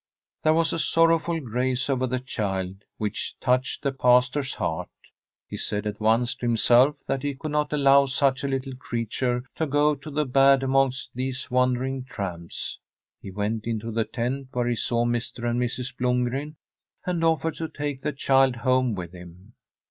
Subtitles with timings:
[0.41, 4.89] There was a sorrowful grace over the child which touched the pastor's heart.
[5.47, 9.43] He said at once to himself that he could not allow such a little creature
[9.57, 12.79] to go to the bad amongst these wandering tramps.
[13.21, 15.47] He went into the tent, where he saw Mr.
[15.47, 15.95] and Mrs.
[15.95, 16.55] Blomgren,
[17.05, 19.53] and offered to take the child home with him.